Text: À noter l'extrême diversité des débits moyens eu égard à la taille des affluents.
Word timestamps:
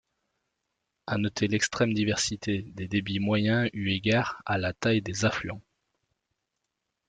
À 1.05 1.19
noter 1.19 1.47
l'extrême 1.47 1.93
diversité 1.93 2.63
des 2.63 2.87
débits 2.87 3.19
moyens 3.19 3.69
eu 3.73 3.91
égard 3.91 4.41
à 4.47 4.57
la 4.57 4.73
taille 4.73 5.03
des 5.03 5.25
affluents. 5.25 5.61